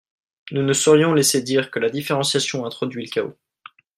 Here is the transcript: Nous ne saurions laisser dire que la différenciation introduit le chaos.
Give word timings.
Nous 0.49 0.63
ne 0.63 0.73
saurions 0.73 1.13
laisser 1.13 1.43
dire 1.43 1.69
que 1.69 1.77
la 1.77 1.91
différenciation 1.91 2.65
introduit 2.65 3.03
le 3.05 3.11
chaos. 3.11 3.35